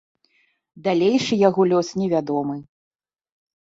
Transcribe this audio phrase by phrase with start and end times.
[0.87, 2.57] Далейшы яго лёс невядомы.